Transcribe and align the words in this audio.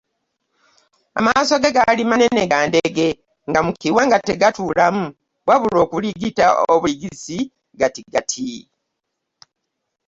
Amaaso 1.19 1.55
ge 1.63 1.75
gaali 1.75 2.03
manene 2.09 2.43
ga 2.51 2.59
ndege 2.69 3.07
nga 3.49 3.59
mu 3.65 3.71
kiwanga 3.81 4.17
tegatuulamu 4.27 5.05
wabula 5.47 5.77
okuligita 5.85 6.45
obuligisi 6.73 7.37
gati 7.79 8.01
gati. 8.13 8.51